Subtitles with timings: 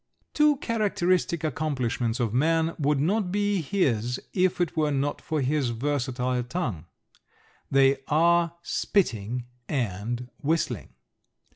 [0.33, 5.69] Two characteristic accomplishments of man would not be his if it were not for his
[5.69, 6.85] versatile tongue;
[7.69, 10.95] they are spitting and whistling.